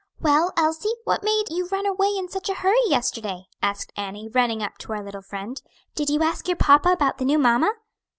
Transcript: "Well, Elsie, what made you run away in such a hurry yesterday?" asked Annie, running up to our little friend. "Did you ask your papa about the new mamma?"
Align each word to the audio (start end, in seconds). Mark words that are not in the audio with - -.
"Well, 0.19 0.51
Elsie, 0.57 0.95
what 1.03 1.21
made 1.21 1.43
you 1.51 1.67
run 1.67 1.85
away 1.85 2.15
in 2.17 2.27
such 2.27 2.49
a 2.49 2.55
hurry 2.55 2.79
yesterday?" 2.87 3.45
asked 3.61 3.91
Annie, 3.95 4.27
running 4.27 4.63
up 4.63 4.79
to 4.79 4.93
our 4.93 5.03
little 5.03 5.21
friend. 5.21 5.61
"Did 5.93 6.09
you 6.09 6.23
ask 6.23 6.47
your 6.47 6.57
papa 6.57 6.89
about 6.89 7.19
the 7.19 7.25
new 7.25 7.37
mamma?" 7.37 7.71